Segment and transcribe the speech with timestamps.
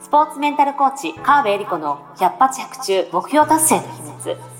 [0.00, 4.59] スポーツメンタルコーチ、川辺恵里子の百発百中目標達成の秘密。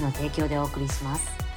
[0.00, 1.48] の提供でお送りします。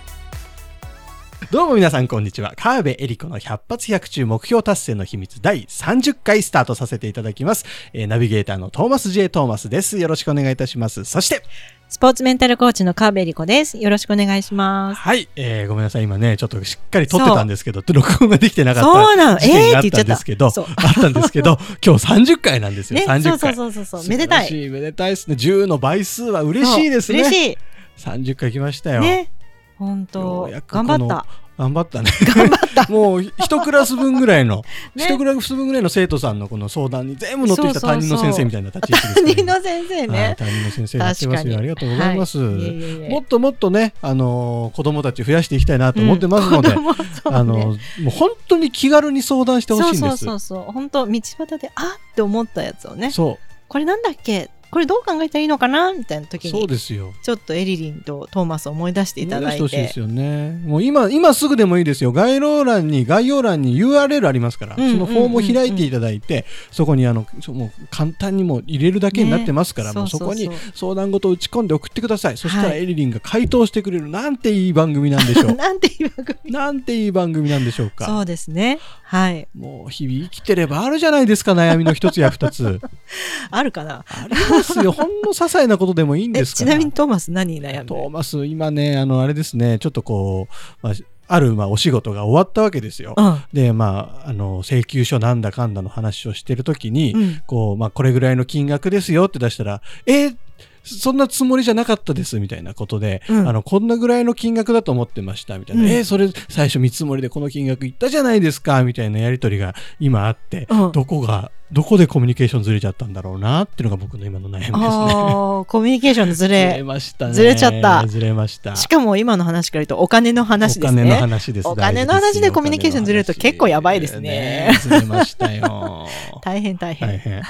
[1.52, 2.54] どうも皆さんこんにちは。
[2.55, 7.66] 川辺恵里子の100発100中目標達成の秘密第30回スタートさせていただきます。
[7.91, 9.27] えー、ナビゲーターのトーマス J.
[9.27, 9.98] トーマスです。
[9.98, 11.04] よろしくお願いいたします。
[11.04, 11.44] そして、
[11.90, 13.77] スポーツメンタルコーチの川辺理子です。
[13.77, 15.02] よろしくお願いします。
[15.02, 16.04] はい、えー、ごめんなさい。
[16.04, 20.54] 今ね、ちょっとしっかり撮ってたんですけど、録音ができてなかったそうなの、えあったんですけど、あっ
[20.94, 22.99] たんですけど、 今日30回なんですよ。
[23.02, 23.55] ね、30回。
[23.55, 24.70] そうそうそうそう、めでたい。
[24.70, 25.35] めでたいですね。
[25.35, 27.20] 10の倍数は嬉しいですね。
[27.24, 27.58] 嬉しい。
[28.02, 29.02] 30回来ましたよ。
[29.02, 29.32] ね。
[29.77, 31.26] 本当頑張った。
[31.57, 32.10] 頑張ったね。
[32.35, 32.88] 頑張った。
[32.93, 34.63] もう一クラス分ぐらいの、
[34.96, 40.35] 一、 ね、クラス分ぐらいの生徒さんのこの相談に全部乗ってきた担任の先生みたいな立ち位置です、ね、担任の先生ね。
[40.38, 41.58] 担任の先生やってますよ。
[41.58, 42.40] ありがとうございます。
[42.40, 46.93] はい、もっともっとね、あのー、子供たち増やしていきたいなと思ってますので、 うんね、
[47.26, 50.02] あのー、もう本当に気軽に相談してほしいんです。
[50.02, 53.12] そうそうそう本当道端であって思ったやつをね。
[53.12, 53.52] そう。
[53.68, 57.14] これなんだっけこれどう考えたらいいのかなみたいな時にそうですよ。
[57.22, 59.58] ちょっとエリリンとトーマスを思い出していただいて。
[59.58, 60.62] 思い出してほしいですよね。
[60.66, 62.14] もう今今すぐでもいいですよ。
[62.14, 72.38] 概要欄に概要欄に URL ありますから、そのフォームを開いていただいてそこにあのもう簡単にも入れるだけになってますから、ね、もうそこに相談事を打ち込んで送ってください。
[72.38, 75.53] そしたらエリリンが回答してくれる、はい、なんていい番組なんでしょう。
[75.56, 76.52] なんていい番組。
[76.52, 78.06] なんていい番組なんでしょうか。
[78.06, 78.80] そうですね。
[79.03, 79.47] はい。
[79.58, 82.80] もう日々生きてればあるじゃないですか悩みの一つや二つ。
[83.52, 84.06] あるかな。
[84.08, 87.85] ありますよほんの些細なことでもいいんですちなみにトーマス何に悩む？
[87.85, 89.80] トーマス今ねあのあれですね。
[89.80, 90.94] ちょっとこう、まあ
[91.28, 93.13] あるまあお仕事が終わったわけですよ。
[93.16, 100.36] うん、でまああの請求書なんだかんだの話をしてる時に、うん、こうまあこれぐらいの金額ですよって出したら「えー、
[100.84, 114.80] そんなつもりじゃなかったですみたいなことで、うん、あのこんなぐらいの金額だと思ってましたみたいな、うん、えー、それ最初見積もりでこの金額いったじゃないですかみたいなやり取りが今あって、うん、どこがどこでコミュニケーションずれちゃったんだろうなっていうのが僕の今の悩みですね。
[114.80, 116.72] コミュニケーションのずれ。
[116.72, 117.34] ずれましたね。
[117.34, 118.06] ずれちゃった。
[118.08, 118.76] ずれました。
[118.76, 121.04] しかも今の話から言うとお金の話ですね。
[121.04, 121.68] お金の話です。
[121.68, 124.74] お金の話でコミュニケーションずれると結構やばいですね。
[124.81, 126.08] ずれましたよ。
[126.44, 127.08] 大変大変。
[127.08, 127.42] 大変。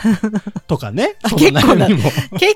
[0.68, 1.16] とかね。
[1.38, 2.08] 結構な、結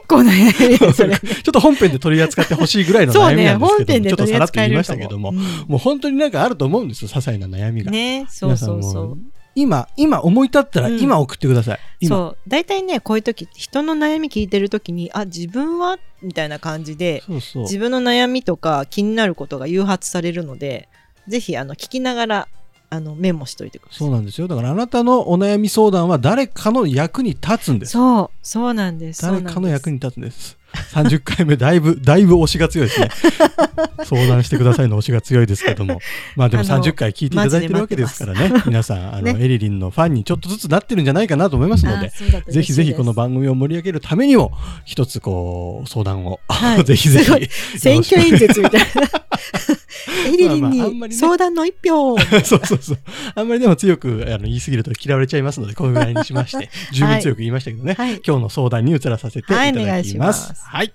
[0.07, 1.15] 構な悩み それ。
[1.15, 5.37] ちょっと本編で取り扱ってほしいぐらいの悩みなんですけど、ね、ちょっとさらっと言いましたけども、うん、
[5.67, 7.91] もう本当になんかあると思うんですよ、些細な悩みが。
[7.91, 9.17] ね、そうそうそう。
[9.55, 11.79] 今、今思い立ったら今送ってください。
[12.01, 12.37] うん、そう。
[12.47, 20.89] 大体ね、こういう時、人の悩み聞いてる時に、あ、自分はみたいな感じでそうそう、自分の悩みとか気になることが誘発されるので、
[21.27, 22.47] ぜひ、あの、聞きながら、
[22.91, 23.97] あのメモしといてください。
[23.99, 24.47] そうなんですよ。
[24.47, 27.93] だからあなたのお悩み相談は誰かの役に立つんです。
[27.93, 28.37] そう。
[28.43, 29.23] そうなんです。
[29.23, 33.09] 誰かの役に立つんです30回目だいぶだいぶ推しが強いですね。
[34.05, 35.99] 相談してくださいの推しが強いですけども。
[36.35, 38.63] まあでも30回聞いていただいてるわけですからね。
[38.65, 42.11] 皆さんあの、ね、エリリンのファンにちょっとずつなってるんじゃないかなと思いますので
[42.49, 44.51] ぜひぜひこの番組を盛り上げるためにも
[44.85, 47.79] 一つこう相談を、はい、 ぜひぜひ。
[47.79, 49.24] 選挙演説みたいな
[50.27, 52.97] エリリンに相談の一票、 そうそうそう。
[53.35, 56.69] あんまりでも強くあの言い過ぎると嫌われちゃいますのでこのぐらいにしまして。
[56.91, 60.93] 十分強く言いましたけどね、はい、今日の相談に移らさせていただきます、はいはい。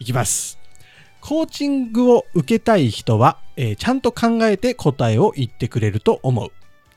[0.00, 0.04] い。
[0.04, 0.58] きます。
[1.20, 6.50] コーチングを受けたい人は、えー、ちゃんと考えて答えを言ってくれると思う。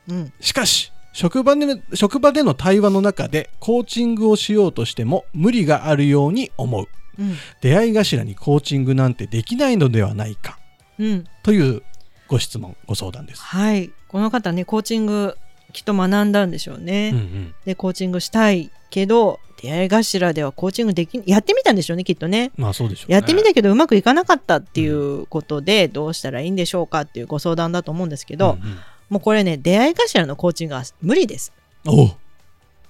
[0.08, 6.86] うん、しかし、職場で職場での対話の中でコーチングをしようとしても無理があるように思う。
[7.18, 10.59] うん、出会い頭にコーチングなんてできないのではないか。
[11.00, 11.82] うん、という
[12.28, 13.42] ご質問、ご相談です。
[13.42, 13.90] はい。
[14.08, 15.36] この方ね、コーチング
[15.72, 17.10] きっと学んだんでしょうね。
[17.12, 22.50] うんうん、で、コーチングしたいけど、出会い頭ではコーチングできやってみたんでしょうねきっとね。
[22.56, 28.78] まあそうでしょう、ね、やってみたけどうまくいかなかったっていうことで、どうしたらいいんでしょうかっていうご相談だと思うんですけど、うんうん、
[29.10, 31.52] もうこれね出会い頭のコーチングは無理です。
[31.86, 32.10] お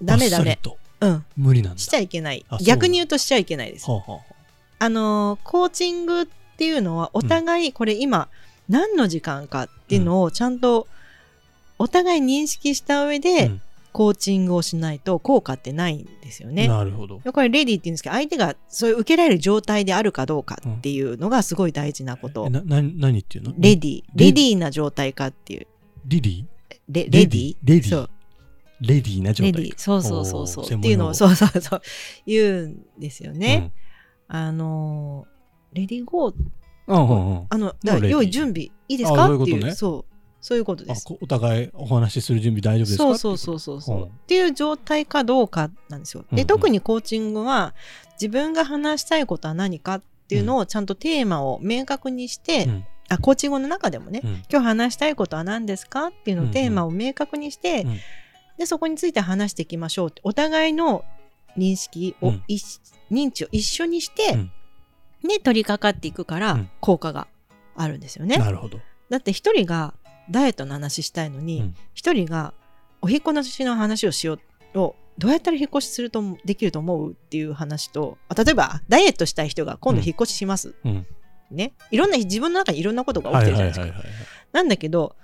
[0.02, 0.58] ダメダメ。
[1.00, 1.24] うん。
[1.36, 2.44] 無理なんしちゃいけない。
[2.62, 3.90] 逆に言うとしちゃいけないです。
[3.90, 6.28] はあはあ、あのー、コーチング
[6.60, 8.28] っていうのはお互いこれ今、
[8.68, 10.86] 何の時間かっていうのをちゃんと
[11.78, 13.62] お互い認識した上で、うん
[13.92, 16.68] コーチングをしないと効果ってないんですよね。
[16.68, 17.18] なるほど。
[17.18, 22.44] これレディって言うんですけど相手がそういう受けられる状態であるかどうかっていうのがすごい大事なこと。
[22.44, 23.54] うん、なな何っていうの？
[23.58, 25.66] レディレディな状態かっていう。
[26.06, 27.56] ready レ ready？
[27.64, 28.10] ready そう。
[28.80, 29.74] ready な状態。
[29.76, 30.64] そうそうそうそう。
[30.66, 31.82] っていうのを、そうそうそう、
[32.26, 33.72] 言うんですよね。
[34.28, 35.26] うん、あの、
[35.72, 36.34] ready go。
[36.88, 39.32] あの、用意準備いいですか？
[39.32, 40.14] っていう、そう。
[40.40, 41.06] そういうことです。
[41.20, 43.02] お互いお話しする準備大丈夫ですか？
[43.18, 44.00] そうそうそうそう、う。
[44.00, 46.24] ん、っていう状態かどうかなんですよ。
[46.32, 47.74] で、特にコーチングは
[48.14, 57.90] 自分が話したいことは何かっていうのをちゃんとテーマを明確にして、うん、あコーチングの中でもね、うん、今日話したいことは何ですかっていうのをテーマを明確にして、うん。
[57.90, 57.98] うん、
[58.58, 61.04] でそこについて話していきましょうってお互いの
[61.58, 62.32] 認識を、
[63.10, 64.38] 認知を一緒にして、
[65.22, 67.28] ね、取り掛かっていくから効果が
[67.76, 68.36] あるんですよね。
[68.36, 68.80] なるほど。
[69.08, 69.94] だって一人が
[70.30, 72.54] ダイエットの話したいのに一、人が
[73.02, 74.38] お引っ越しの話をしよ
[74.74, 81.06] うをどうやったら引っ越しするとできると思うっていう話と例えばダイエットしたい人が今度引っ越しします、うん、
[81.50, 81.72] ね。
[81.90, 84.08] いろんな自分の中にいろんなことが起きてるじゃないですか。
[84.52, 85.16] なんだけど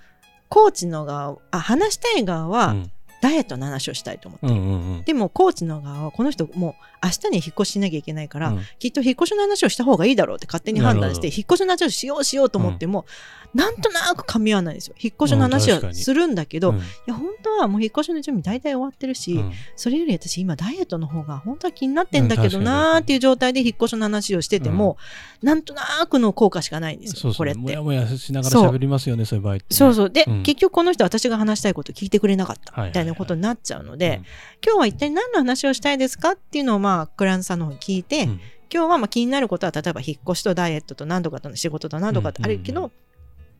[0.49, 2.91] コーチの側あ話したい側は、うん
[3.21, 13.05] ダイエットの話をしたいと思って、うんうんうん、でもコーチの側はこの人もう明日に引っ越ししなきゃいけないから、うん、きっと引っ越しの話をした方がいいだろうって勝手に判断して引っ越しの話をしようしようと思っても、
[13.53, 14.95] うん、なんとなく噛み合わないんですよ。
[14.99, 19.43] 引っ越しの話をするんだけど、うん、いや本当はもう引っ越しの準備大体終わってるし、
[19.75, 24.97] それより私今ダイエットの方が本当は気になってんだけどなーっていう状態で引っ越しの話をしてても、
[25.41, 27.59] なんとなくの効果しかないんですよそうそうこれって。
[27.59, 30.09] もやもやしながら喋りますよねそういう場合って、ね、そうそう。
[30.09, 32.83] で、結局この人私が話したいこと聞いてくれなかった。
[32.83, 34.21] みたいなことになっちゃうので、
[34.65, 38.29] 今日は一体何の話をしたいですかっていうのをまあクライアントさんの方に聞いて、うん、
[38.71, 42.93] 今日はまあ気になることは例えば引っ越しとダイエットと何度かとの仕事と何度かってあるけど、うんうんうん、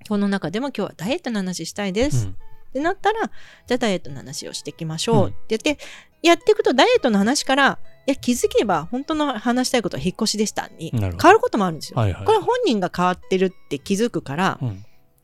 [0.07, 2.35] この中でも今日はダイエットの話したいです、うん、っ
[2.73, 3.31] てなったら
[3.67, 5.29] じゃあダイエットの話をしていきましょう。
[5.29, 5.77] って言って、
[6.23, 11.99] やっていくとダイエットの話からいや気づけば本当の話したいことは引っ越しでしたに変わることもあるんですよ。
[11.99, 14.83] はいはい、これは本人が変わってるって気づくから、うん、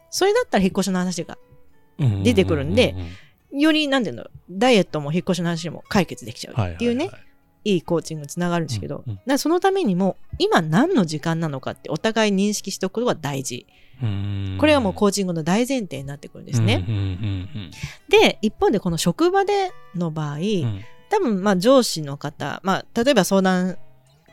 [0.10, 1.38] それだったら引っ越しの話が
[2.24, 2.96] 出てくるんで、
[3.54, 7.34] よりなんていうのダイエットも引っ越しの話も解決できちゃうっていうね、はいはいはい。
[7.66, 13.66] いいコーチングにつながるんですけど、うんうん、そのためにも今何の時間なのかってお互い認識しておくことが大事。
[14.60, 16.84] これはもうコーチングの大前提になってくるんですね。
[18.10, 23.78] で一方でこの職場での場合、うん、多分まあ上司の方、まあ、例えば相談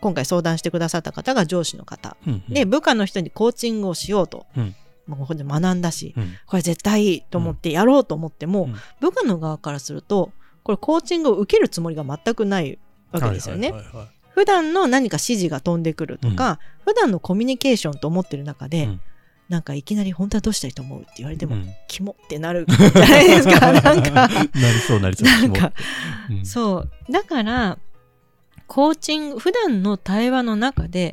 [0.01, 4.47] 今回相談してくださった方が上司の方、うんうん、で部下の人にコーチングをしようと。
[4.57, 4.75] うん
[5.17, 12.79] もうここで学んだし、うん、これ絶対いいと思ってやろうと思っても、うん、部下の側からするとこれコーチングを受けるつもりが全くない
[13.13, 13.75] わけですよね。
[14.35, 19.01] 普段の何か指示が飛んでくるとか、うん、普段のコミュニケーションと思ってる中で、うん、
[19.49, 23.73] なんかいきなり本当はどうしたいと思うって言われても、うん、キモってなるじゃないですか。
[23.83, 24.11] なんか。
[24.13, 24.49] なり
[24.87, 25.29] そうなりそう。
[25.29, 25.73] なんか、
[26.31, 27.13] うん、そう。
[27.13, 27.79] だから、
[28.69, 31.13] コーチング、普段の対話の中で、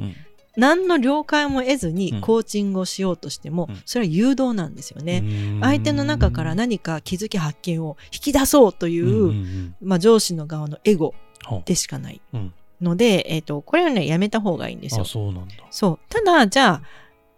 [0.57, 5.23] 何の了解も得ずにコーチングをしようとしても、それは誘導なんですよね。
[5.61, 11.13] 相手の中から何か気づき発見を引き出そうという、まあ、上司の側のエゴ
[11.65, 12.21] でしかない
[12.81, 15.05] ので、えっ、ー、と、これはね、やめた方がいいんですよ。
[15.05, 15.55] そうなんだ。
[15.69, 15.99] そう。
[16.09, 16.81] ただ、じゃあ、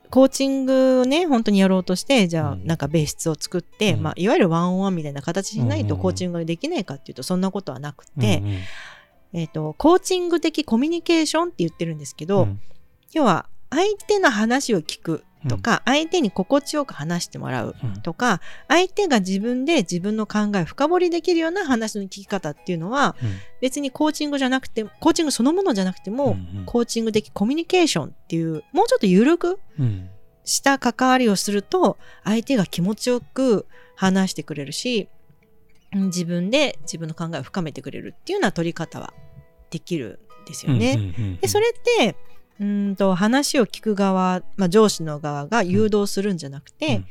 [0.10, 8.60] コーチングをね、本当にやろうとして、じゃあ、なんか別室を作って、うん、まあ、いわゆるワンオンワンみたいな形しないとコーチングができないかっていうと、そんなことはなくて、うんうん、
[9.33, 12.62] えっ、ー、と、コーチング的コミュニケーションって言ってるんですけど、うん、
[13.13, 23.15] 要は、相手の話を聞くとか、相手に心地よく話してもらうとか、相手が自分で自分の考えを深掘りできるような話の聞き方っていうのは、
[23.61, 29.60] 別にコーチングじゃなくてコーチングそのものじゃなくても、コーチング的コミュニケーションっていうもうちょっと緩く
[30.43, 35.07] した関わりをすると相手が気持ちよく話してくれるし
[35.93, 39.13] 自分で自分の考えを深めてくれるっていうような取り方は
[39.69, 41.38] できるんですよね。
[41.41, 42.15] でそれって
[42.60, 47.06] うんと話を聞く側、まあ、上司の側が誘導するんじゃなくて、うん、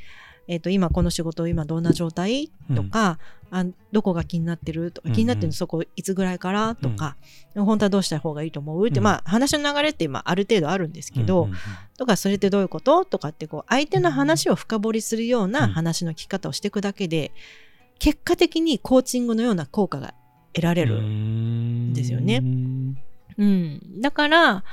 [0.49, 3.19] えーと、今この仕事今どんな状態とか、
[3.51, 7.17] うん、あどこが気になってるとか気になってるのそこいつぐらいからとか、
[7.55, 8.89] うん、本当はどうした方がいいと思う？
[8.89, 11.59] って、まあ、話の流れってまあある程度あるんですけど、うんうんうん、
[11.97, 13.07] とかそれってどういうこと？
[13.07, 17.33] とかってこう相手の話を深掘りするような話の聞き方をしていくだけで、
[17.99, 20.13] 結果的にコーチングのような効果が
[20.53, 22.43] 得られるんですよね。
[23.39, 24.65] うん、だから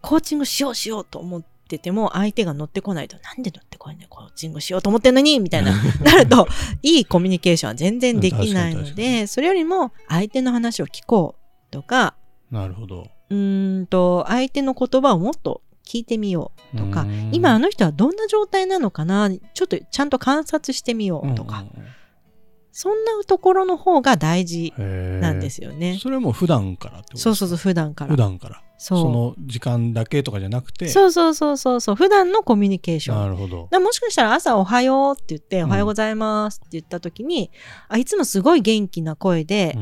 [0.00, 6.46] コーチングしようしようと思ってても、相手が乗ってこないと、なんで乗ってこいねコーチングしようと思ってんのにみたいな、 なると、
[6.82, 12.14] いいコミュニケーションは全然できないので、それよりも相手の話を聞こうとか、
[12.50, 13.08] なるほど。
[13.30, 21.64] うんと、相手の言葉をもっと聞いてみようとか、今あの人はどんな状態なのかな、ちょっとちゃんと観察してみようとか、
[22.72, 25.98] そんなところの方が大事なんですよね。
[26.00, 28.10] それも普段からってことそうそうそう、普段から。
[28.10, 28.62] 普段から。
[28.78, 30.88] その時間だけとかじゃなくて。
[30.88, 31.96] そうそうそうそうそう。
[31.96, 33.18] 普段のコミュニケーション。
[33.18, 33.68] なるほど。
[33.80, 37.50] もしかしたら朝「おはよう」って言って「おはようございます」って言った時に、
[37.90, 39.76] うん、あいつもすごい元気な声で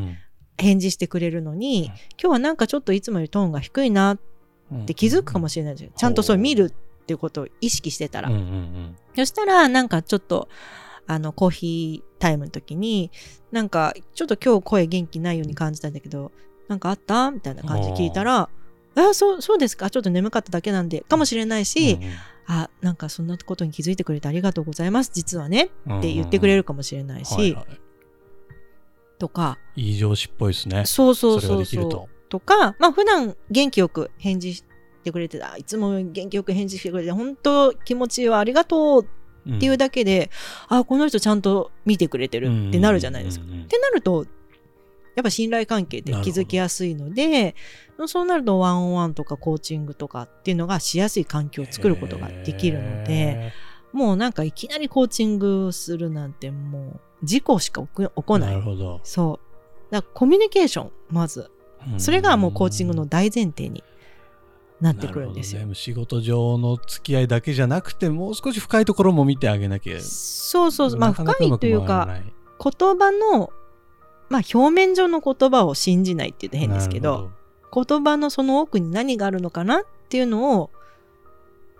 [0.57, 4.19] 返事してくれるのに、うん、今日はなんかちょっといつもよりトーンが低いなっ
[4.87, 10.49] て気づくかもしれないですよ、ちゃんとそう見るっていうことを意識してたら、うんうんうん、そしたらなんかちょっと
[11.07, 13.13] あのコーヒータイムの時に
[13.53, 16.33] なんかちょっと今日声元気ないように感じたんだけど
[16.67, 17.31] なんかあった？
[17.31, 18.49] みたいな感じ聞いたら
[18.97, 19.91] あそうそうですか。
[19.91, 21.05] ちょっと眠かっただけなんで。
[21.09, 22.11] かもしれないし、うんうん、
[22.47, 25.11] あなんかそんなことに気づいてくれてありがとうございます。
[25.13, 27.67] 実はねって言ってくれるかもしれないし、はいはい、
[29.19, 29.59] とか。
[29.77, 30.87] いい上司っぽいですね。
[30.87, 32.09] そうそうそうそう。
[32.29, 32.41] と。
[32.41, 32.75] か。
[32.79, 34.65] まあ普段元気よく返事し
[35.05, 39.07] てくれていつも元気よく返事してくれて本当気持ちはありがとう
[39.49, 40.31] っていうだけで、
[40.71, 43.45] うん、あこの人ちゃんと見てくれてるってなるじゃないですか。
[43.45, 44.27] ってなると
[45.15, 47.55] やっぱ信頼関係って気づきやすいので
[48.07, 53.53] そうなるとワンオンワンとかコーチングとかっていうのがしやすい環境を作ることができるので
[53.93, 58.51] もうなんかいきなりコーチングするなんてもう事故しか起こない。
[58.51, 59.01] なるほど。
[59.03, 59.41] そ
[59.89, 59.93] う。
[59.93, 61.51] だからコミュニケーションまず。
[61.99, 63.85] それがもうコーチングの大前提に
[64.81, 70.01] なってくるんですよ、ね、仕事上の付き合いだけじゃなくてもう少し深いところも見てあげなきゃ。
[70.01, 72.09] そうそうまあ深いというか
[72.63, 73.51] 言葉の
[74.29, 77.31] まあ表面上の言葉を信じないって言うと変ですけど
[77.73, 80.71] 言葉のその奥に何があるのかなっていうのを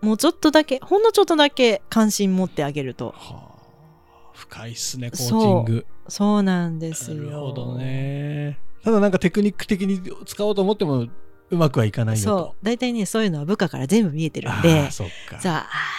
[0.03, 5.87] もうちょっとだけほんのちょっとだけ関心持ってあげると、はあ、深いっすねコーチング。
[6.09, 7.17] そうなんですよ。
[7.17, 8.59] なるほどね。
[8.85, 11.11] ただなんかテクニック的に使おうと思ってもう
[11.51, 12.39] まくはいかないよと。
[12.39, 12.65] そう。
[12.65, 14.91] 大体ねそういうのは部下から全部見えてるんで。
[14.91, 15.05] さ
[15.41, 15.96] あ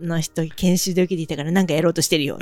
[0.00, 2.38] の人研修で受けていたからなんかやろうとしてるよ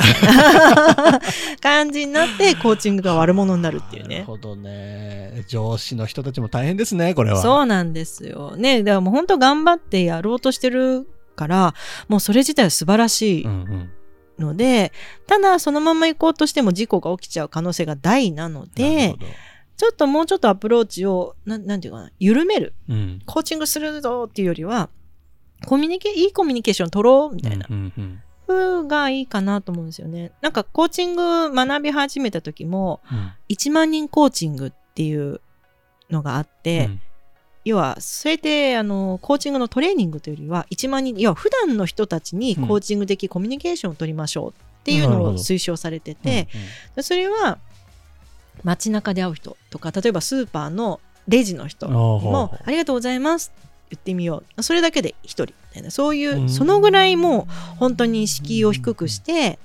[1.60, 4.16] 感じになってコーチングが悪者になるっていうね。
[4.16, 5.44] なるほどね。
[5.48, 7.40] 上司の人たちも大変ですね、これは。
[7.40, 8.56] そうなんですよ。
[8.56, 11.74] ね、だからもう本当頑張ってやろうとしてるから、
[12.08, 13.46] もうそれ自体は素晴らしい
[14.38, 14.90] ので、うんうん、
[15.26, 19.14] ただそのまま行こうとしても事故が起きちゃう可能性が大なので、
[19.76, 24.88] ちょっともうちょっとアプローチを、ななんていうかな、緩める、うん、コーチングするぞっていうよりは、
[25.64, 27.66] コミュニケ、いいコミュニケーション取ろうみたいな。
[28.46, 30.32] 風がいいかなと思うんですよね。
[30.40, 35.40] なんかコーチング学び始めた時も、うん、1万人コーチングっていう
[36.10, 37.00] のがあって、うん、
[37.64, 44.52] 要はそれであのコーチングのトレーニングというよりは1万人要は普段の人たちにコーチング的コミュニケーションを取りましょうっ
[44.84, 46.48] ていうのを推奨されてて、
[46.96, 47.58] うん、それは
[48.62, 53.52] 街中で会う人とか例えばスーパーのレジの人もありがとうございます
[53.90, 54.62] 言ってみよう。
[54.62, 55.90] それだけで1人みたいな。
[55.90, 59.58] そういうそのぐらいもう本当に敷居を低くして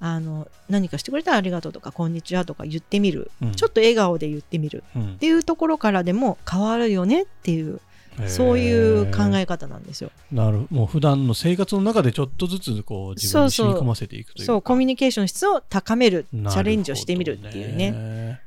[0.00, 7.80] あの何かしてくれたらありがとうとかこんにちはとか言ってみる、うん、ちょっと笑顔で言ってみる、うん、っていうところからでも変わるよねっていう
[8.26, 10.10] そういう考え方なんですよ。
[10.32, 16.26] なるもう普段の生活の中でちょっとずつこう自分に染み込ませていくというそうコミュニケーション質を高める。
[16.32, 18.40] チャレンジをしてみるっていうね。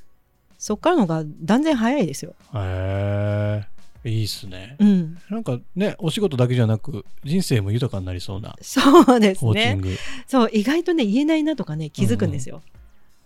[0.58, 2.36] そっからのが断然早いですよ。
[2.54, 3.71] へえ
[4.04, 9.80] いいっすね、うん、なんかねお仕事だけじゃなく人生も豊かになりそうなそうですね。
[10.26, 12.64] そう意外とね言えないなとかね気づくんですよ、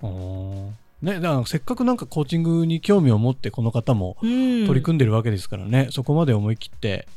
[0.01, 0.67] うん、
[1.01, 7.07] ね、だからせっかくなんかコーチングに興味を持ってこの方も取り組んでるわけですからね、うん、そこまで思い切って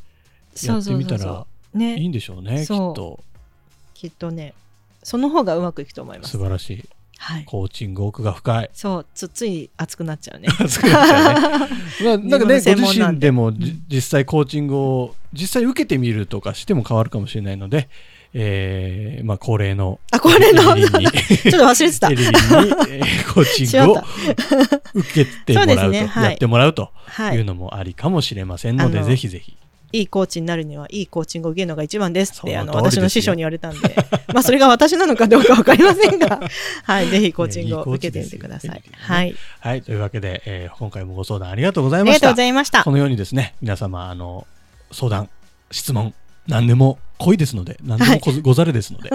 [0.63, 3.21] やってみたらいいんでしょうねきっと。
[3.95, 4.55] きっとね
[5.03, 6.31] その方がうまくいくと思います。
[6.31, 6.85] 素晴らしい
[7.21, 8.71] はい、コーチング奥が深い。
[8.73, 10.49] そうつつい熱くなっちゃうね。
[10.59, 11.69] 熱くなっちゃうね。
[12.05, 17.89] まあなんかねご自身でも、うん、実際コーチングを実際受けてみるとかしても変わるかもしれないので
[18.35, 20.63] えー、まあ恒例のあ恒例の？
[20.63, 22.11] ちょっと忘れてた。
[22.11, 24.05] エリリンに、えー、コーチングを
[24.95, 26.07] 受けてもらうと、ね。
[26.07, 26.91] はい、やってもらうと
[27.33, 29.57] いうのもありかもしれませんので、ぜひぜひ
[29.93, 33.97] いいコーチになるにはいいコーチングを受けるのが一番ですってあの私の師匠に言われたんで。
[34.35, 36.41] まあそれが私なのかどうか分かりませんが。
[36.85, 37.09] はい。
[37.09, 42.17] ぜひコーチングを受けてみてください、ね、はい、はい、というわけで、えー、今回もご相談ありがとうございました。
[42.17, 42.85] ありがとうございました。
[42.85, 44.47] このようにですね皆様あの
[44.93, 45.29] 相談
[45.71, 46.15] 質問
[46.49, 49.11] 何でも濃いですので何でもご,、ざれですので、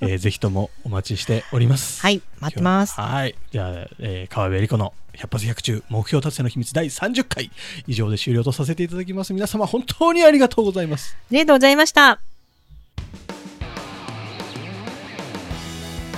[0.00, 2.02] えー、 ぜひともお待ちしております。
[2.02, 3.00] はい待ってます。
[3.00, 3.34] はい。
[3.50, 7.50] じゃあ、えー、川辺理子の百発百中目標達成の秘密第30回
[7.86, 9.32] 以上で終了とさせていただきます。
[9.32, 11.16] 皆様本当にありがとうございます。
[11.18, 12.20] ありがとうございました。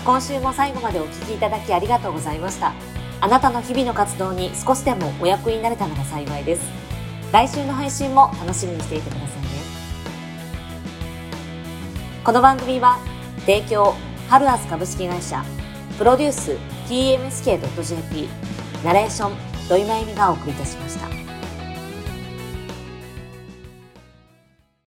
[0.04, 2.72] 今週も最後までお聞きいただきありがとうございました。
[3.20, 6.62] あなたの日々の活動に少しでもお役になれたのが幸いです。
[7.32, 9.28] 来週の配信も楽しみにしていてください。
[9.30, 9.35] ね
[12.26, 12.98] この番組は
[13.42, 13.94] 提供
[14.28, 15.44] ハルアス株式会社
[15.96, 16.56] プロデュース
[16.88, 18.28] TMSK.jp
[18.84, 19.32] ナレーション
[19.68, 21.25] 土井真由美がお送りいたしました。